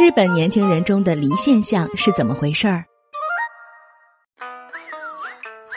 [0.00, 2.82] 日本年轻人中的离现象是怎么回事儿？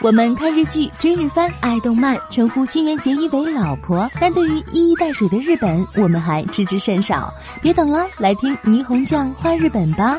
[0.02, 7.30] 我们看日剧、追日番、爱动漫，称呼新垣结衣为老婆，但对于一衣带水的日本，我们还知之甚少。
[7.62, 10.18] 别等了，来听霓虹酱画日本吧。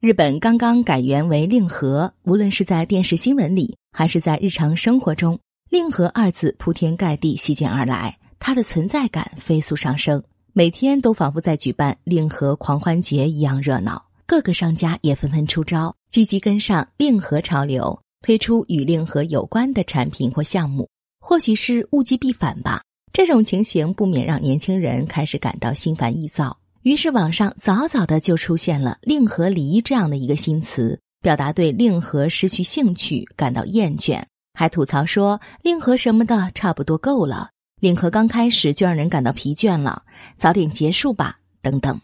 [0.00, 5.38] 日本刚刚改元为令和，无论是在电视新闻里，还是在日常生活中
[5.68, 10.22] ，“令和”二字铺天盖地席卷而来，它的存在感飞速上升。
[10.54, 20.86] 每天都仿佛在举办令和狂欢节一样热闹，各个商家也纷纷出招，积极跟上令和潮流，推出与令和有关的产品或项目。
[21.22, 22.82] 或许是物极必反吧，
[23.14, 26.54] 这种情形不免让年轻人开始感到心烦意躁。
[26.82, 37.51] 于是网上早早的就出现了“令和离”这样的一个新词，表达对令和失去兴趣、感到厌倦，还吐槽说令和什么的差不多够了。
[37.82, 40.04] 令和刚开始就让人感到疲倦了，
[40.36, 41.98] 早点结束吧，等等。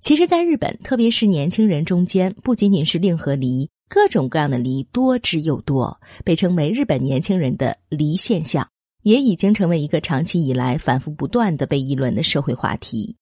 [0.00, 8.64] 其实，在日本，特别是年轻人中间，不仅仅是令和离，各种各样的离多之又多，被称为日本年轻人的离现象，
[9.02, 13.16] 也已经成为一个长期以来反复不断的被议论的社会话题。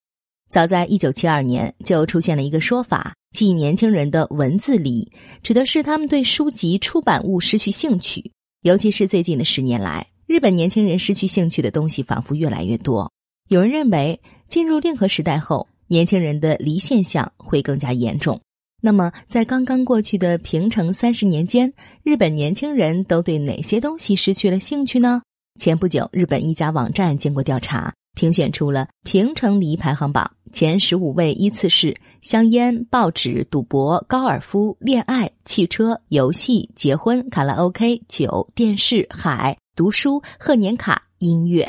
[0.50, 5.10] 早在一九七二年，就出现了一个说法，即年轻人的文字离，
[5.42, 8.30] 指的是他们对书籍出版物失去兴趣，
[8.60, 10.06] 尤其是最近的十年来。
[10.28, 13.10] 日本年轻人失去兴趣的东西仿佛越来越多。
[13.48, 18.38] 有人认为，进入令和时代后，年轻人的离现象会更加严重。
[18.82, 25.22] 那么，在刚刚过去的平成三十年间，日本年轻人都对哪些东西失去了兴趣呢？
[25.58, 39.56] 前不久，日本一家网站经过调查，评选出了平成离排行榜前十五位，依次是香烟、报纸、赌博、高尔夫、恋爱、汽车、游戏、结婚、卡拉 OK、酒、电视、海。
[39.76, 41.68] 读书、贺年卡、音乐，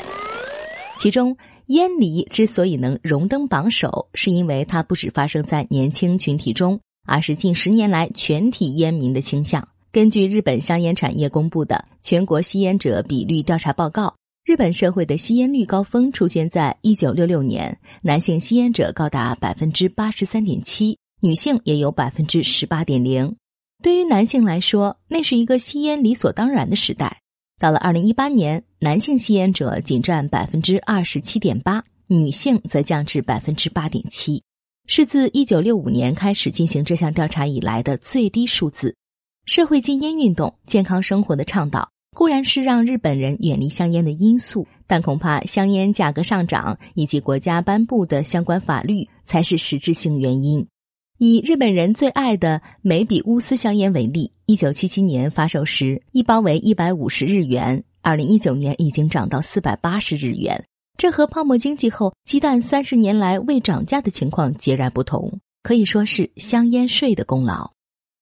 [0.98, 9.68] 其中烟离之所以能荣登榜首，是因为它不只发生在年轻群体中，而是近十年来全体烟民的倾向。
[9.92, 14.12] 根据日本香烟产业公布的全国吸烟者比率调查报告，
[14.42, 23.36] 日本社会的吸烟率高峰出现在一九六六年，男性吸烟者高达百分之八十三点七，女性也有百分之十八点零。
[23.82, 27.20] 对于男性来说，那是一个吸烟理所当然的时代。
[27.58, 34.42] 到了二零一八年，男性吸烟者仅占百分之二十七点八，女性则降至百分之八点七，
[34.86, 38.96] 是自一九六五年开始进行这项调查以来的最低数字。
[39.44, 50.66] 社会禁烟运动、健康生活的倡导固然是让日本人远离香烟的因素，但恐怕香烟价格上涨以及国家颁布的相关法律才是实质性原因。
[51.18, 60.64] 以日本人最爱的美比乌斯香烟为例，一九七七年发售时一包为一百五十日元，二零一九年已经涨到四百八十日元。
[60.96, 67.70] 这和泡沫经济后鸡蛋三十年来未涨价的情况截然不同，可以说是香烟税的功劳。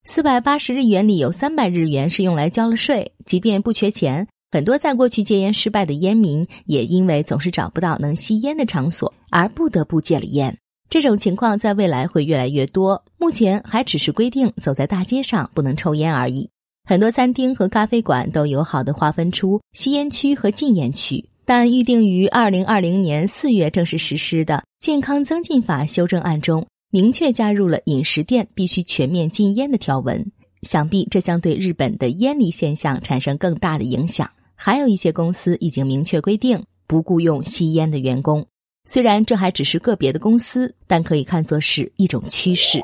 [0.05, 10.57] 四百八十日元里有三百日元是用来交了税，即便不缺钱，很多在过去戒烟失败的烟民也因为总是找不到能吸烟的场所，而不得不戒了烟。
[10.89, 13.03] 这种情况在未来会越来越多。
[13.19, 16.49] 目前还只是规定走在大街上不能抽烟而已。
[16.87, 30.31] 很多餐厅和咖啡馆都友好的划分出吸烟区和禁烟区，但预定于二零二零年四月正式实施的《健康增进法》修正案中，明确加入了饮食店必须全面禁烟的条文。
[30.63, 34.29] 想必这将对日本的烟离现象产生更大的影响。
[34.55, 38.45] 还有一些公司已经明确规定不雇佣吸烟的员工。
[38.85, 42.81] 虽然这还只是个别的公司，但可以看作是一种趋势。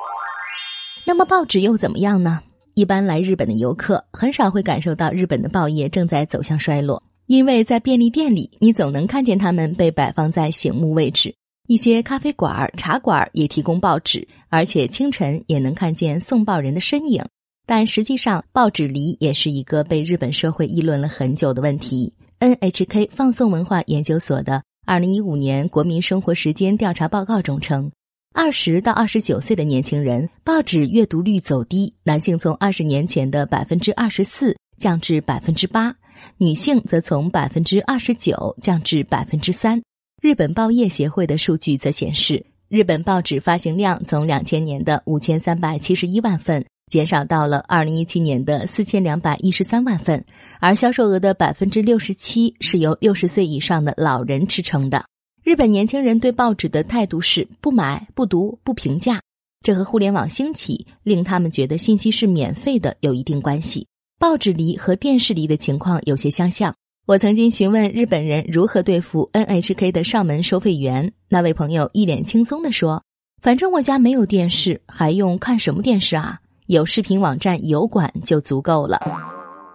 [1.03, 2.39] 那么报纸又怎么样呢？
[2.75, 11.31] 一般来日本的游客很少会感受到日本的报业正在走向衰落，因为在便利店里，你总能看见他们被摆放在醒目位置；
[11.67, 17.23] 一些咖啡馆、茶馆也提供报纸，而且清晨也能看见送报人的身影。
[17.65, 22.13] 但实际上，报纸离也是一个被日本社会议论了很久的问题。
[22.39, 24.61] NHK 放送文化研究所的。
[24.85, 27.91] 二零一五年国民生活时间调查报告中称，
[28.35, 35.95] 二十到二十九岁的年轻人报纸阅读率走低，男性从二十年前的百分之二十四降至百分之八，
[36.37, 39.81] 女性则从百分之二十九降至百分之三。
[40.21, 46.65] 日本报业协会的数据则显示，日本报纸发行量从两千年的五千三百七十一万份。
[46.91, 50.23] 减少到了二零一七年的四千两百一十三万份，
[50.59, 55.03] 而销售额的百分之六十七是由六十岁以上的老人支撑的。
[55.43, 59.19] 日本年轻人对报纸的态度是不买、不读、不评价，
[59.61, 63.87] 这和互联网兴起令他们觉得信息是免费的有一定关系。
[64.19, 66.73] 报纸离和电视离的情况有些相像。
[67.07, 73.03] 我曾经询问日本人如何对付 NHK 的上门收费员，那位朋友一脸轻松地说
[73.43, 76.39] ：“反正我家没有电视，还用看什么电视啊？
[76.65, 78.99] 有视频网站、油管就足够了。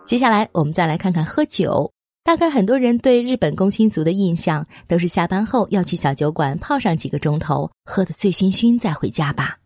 [0.05, 1.93] 接下来我们再来看看喝酒。
[2.25, 9.57] 大概很多人对日本工薪族的印象都是下班后要去小酒馆泡上几个钟头，喝得醉醺醺再回家吧。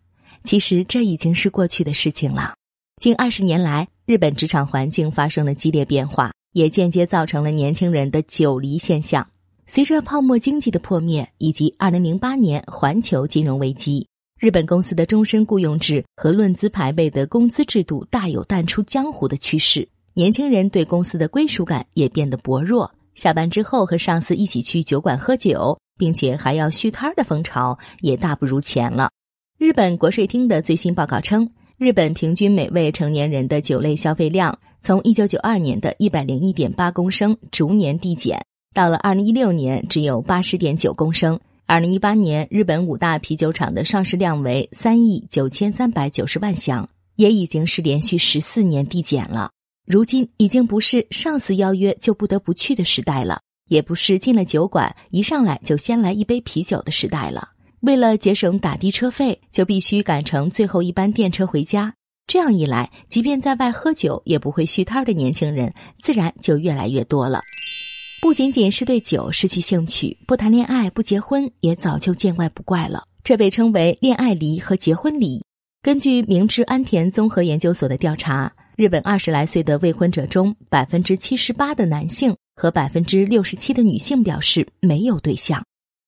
[0.44, 2.52] 其实这已经是过去的事情了。
[3.00, 9.26] 近二十年来，日本职场环境发生了激烈变化，也间接造成了年轻人的酒离现象。
[9.66, 14.06] 随着泡沫经济的破灭以及二零零八年环球金融危机，
[14.38, 19.88] 日本公司的终身雇佣制和论资排辈的工资制度大有淡出江湖的趋势。
[20.12, 29.10] 年轻人对公司的归属感也变得薄弱，下班之后和上司一起去酒馆喝酒，并且还要续摊的风潮也大不如前了。
[29.58, 38.44] 日本国税厅的最新报告称，日本平均每位成年人的酒类消费量从一九九二年的一百零一点八公升逐年递减，
[38.74, 41.40] 到了二零一六年只有八十点九公升。
[41.64, 46.86] 二零一八年，日本五大啤酒厂的上市量为三亿九千三百九十万箱，
[47.16, 49.50] 也已经是连续十四年递减了。
[49.86, 53.40] 如今已经不是上司邀约就不得不去的时代了，
[53.70, 57.48] 也不是进了酒馆一上来就先来一杯啤酒的时代了。
[57.80, 61.94] 为了节省打的车费，就必须赶乘最后一班电车回家。
[62.26, 65.72] 这样一来，即便在外喝酒也不会续摊的年轻人，
[66.02, 67.40] 自然就越来越多了。
[68.20, 73.04] 不仅仅是对酒失去兴趣，不谈恋爱、不结婚也早就见怪不怪了。
[73.22, 75.44] 这被称为“恋爱离”和“结婚离”。
[75.82, 78.52] 根据明治安田综合研究所的调查。
[78.76, 85.64] 日本二十来岁的未婚者中，百分之七十八的男性和百分之六十七的女性表示没有对象。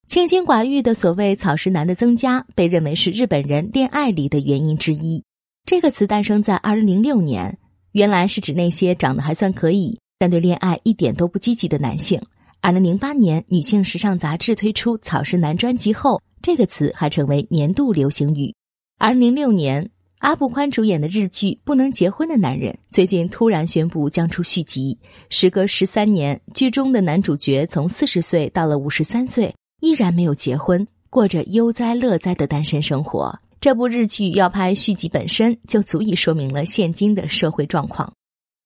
[0.08, 5.22] 清心寡欲的所谓“草食男”的增加，被认为是日本人恋爱离的原因之一。
[5.66, 7.58] 这个词诞生在二零零六年，
[7.90, 12.22] 原来是指那些长得还算可以，但对恋爱一点都不积极的男性。
[12.60, 18.54] 二零零八年，女性时尚杂志推出“草食男”专辑后，这个词还成为年度流行语。
[18.96, 19.90] 二零零六年。
[20.20, 24.98] 阿部宽主演的日剧《不能结婚的男人》最近突然宣布将出续集。
[25.28, 33.38] 时隔十三年，剧中的男主角从四十岁到了五十三岁，依然没有结婚，过着悠哉乐哉的单身生活。
[33.60, 38.12] 这部日剧要拍续集本身就足以说明了现今的社会状况。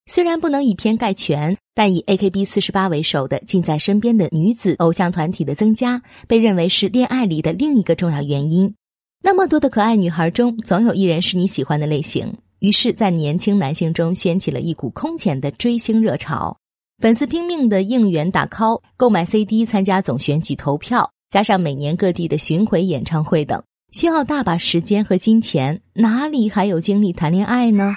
[0.07, 8.73] 虽然不能以偏概全，但以 AKB 四十八为首的近在身边的女子偶像团体的增加，被认为是恋爱里的另一个重要原因。
[9.23, 12.35] 那么多的可爱女孩中，总有一人是你喜欢的类型。
[12.59, 16.57] 于是，在年轻男性中掀起了一股空前的追星热潮，
[16.99, 27.93] 粉丝拼命的应援打 call、购买 CD、参加总选举投票，加上每年各地的巡回演唱会等，需要大把时间和金钱，哪里还有精力谈恋爱呢？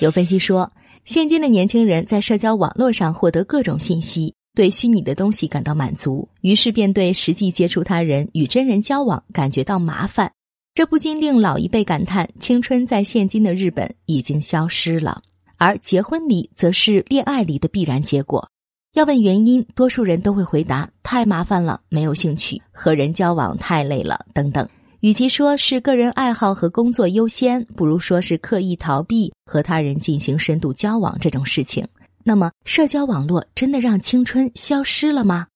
[0.00, 0.72] 有分析说，
[1.04, 4.34] 现今的年轻人在社交网络上获得各种信息。
[4.54, 10.32] 对虚拟的东西感到满足，于是便对实际接触他人与真人交往感觉到麻烦，
[10.72, 15.20] 这不禁令老一辈感叹：青春在现今的日本已经消失了。
[15.58, 18.48] 而结婚离则是恋爱离的必然结果。
[18.94, 24.66] 要问原因，多数人都会回答：太麻烦了，没有兴趣和人交往，太累了等等。
[25.00, 31.86] 与其说是个人爱好和工作优先，不如说是刻意逃避和他人进行深度交往这种事情。
[32.24, 35.46] 那么，社交网络真的让青春消失了吗？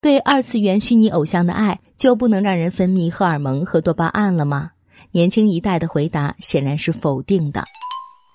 [0.00, 4.70] 对二次元虚拟偶像的爱就不能让人分泌荷尔蒙和多巴胺了吗？
[5.10, 7.64] 年轻一代的回答显然是否定的。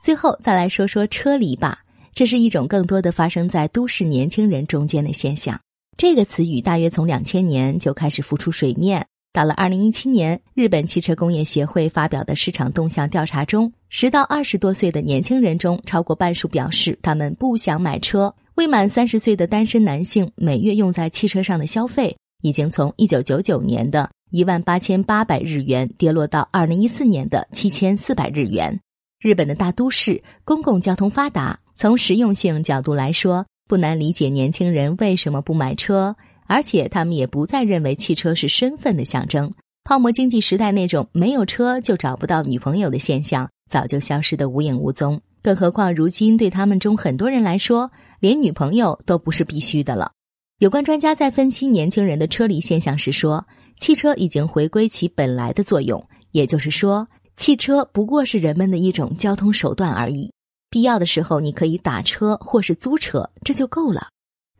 [0.03, 1.79] 最后再来说说车离吧，
[2.13, 5.59] 这是一种更多的发生在都市年轻人中间的现象。
[5.95, 9.05] 这个词语大约从两千年就开始浮出水面。
[9.33, 18.31] 到了二零一七年，日本汽车工业协会发表的市场动向调查中，十到二十多岁的年轻人中，超过半数表示他们不想买车。
[18.53, 28.79] 未满三十岁的单身男性每月用在汽车上的消费，已经从一九九九年的一万八千八百日元跌落到二零一四年的七千四百日元。
[29.19, 36.15] 日本的大都市公共交通发达，从实用性角度来说，不难理解年轻人为什么不买车。
[36.53, 39.51] 而且他们也不再认为汽车是身份的象征。
[39.83, 45.19] 泡沫经济时代那种没有车就找不到女朋友的现象早就消失得无影无踪。
[45.41, 50.11] 更何况如今对他们中很多人来说，连女朋友都不是必须的了。
[50.59, 53.43] 有关专家在分析年轻人的车离现象时说，
[53.79, 60.31] 汽车已经回归其本来的作用，也就是说，汽车不过是人们的一种交通手段而已。
[60.69, 64.09] 必要的时候你可以打车或是租车，这就够了。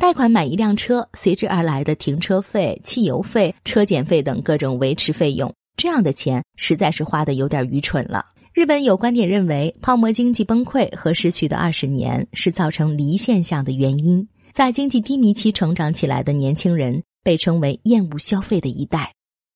[0.03, 8.25] 贷款买一辆车，随之而来的停车费、汽油费、车检费等各种维持费用，这样的钱实在是花的有点愚蠢了。
[8.53, 14.27] 日本有观点认为，泡沫经济崩溃和失去的二十年是造成离现象的原因。
[14.51, 19.13] 在经济低迷期成长起来的年轻人被称为厌恶消费的一代。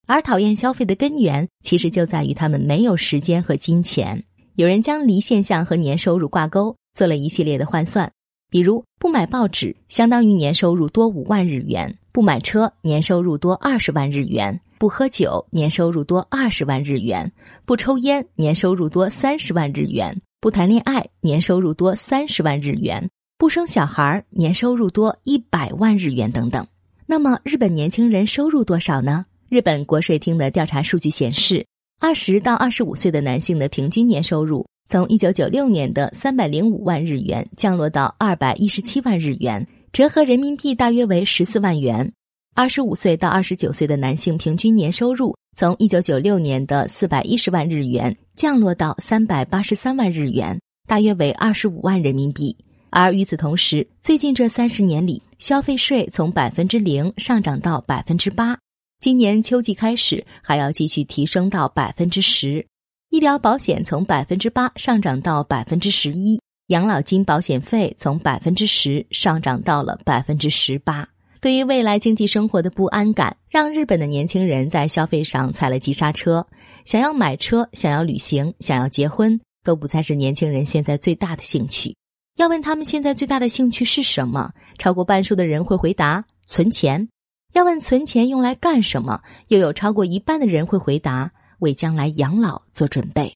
[0.07, 4.23] 而讨厌消费的根源，其实就在于他们没有时间和金钱。
[4.55, 8.09] 有人将离现象和年收入挂钩，做了一系列的换算，
[8.49, 17.31] 比如不买报纸相当于年收入多五万日元，不买车年收入多二十万日元，不喝酒年收入多二十万日元，
[17.65, 26.65] 不抽烟年收入多三十万日元，不谈恋爱年收入多三十万日元，不生小孩年收入多一百万日元等等。
[27.05, 29.25] 那么，日本年轻人收入多少呢？
[29.49, 31.65] 日本国税厅的调查数据显示，
[31.99, 42.09] 二十到二十五岁的男性的平均年收入从一九九六年的三百零五万日元降落到二百一十七万日元，折合人民币大约为十四万元。
[42.55, 52.55] 二十五岁到二十九岁的男性平均年收入从一九九六年的四百一十万日元降落到三百八十三万日元，大约为二十五万人民币。
[52.89, 58.57] 而与此同时，最近这三十年里，消费税从百分之零上涨到百分之八。
[59.01, 62.65] 今年秋季开始还要继续提升到百分之十，
[63.09, 71.07] 医疗保险从百分之八上涨到百分之十一，养老金保险费从百分之十上涨到了百分之十八。
[71.39, 76.45] 对于未来经济生活的不安感，让日本的年轻人在消费上踩了急刹车。
[76.83, 81.95] 想要买车、想要旅行、想要结婚，都不再是年轻人现在最大的兴趣。
[82.35, 84.51] 要问他们现在最大的兴趣是什么？
[84.77, 87.07] 超过半数的人会回答：存钱。
[87.53, 93.33] 要问存钱用来干什么，又有超过一半的人会回答为将来养老做准备。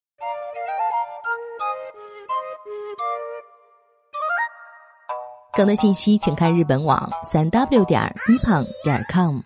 [5.54, 9.42] 更多信息请看日本网三 w 点 nippon 点 com。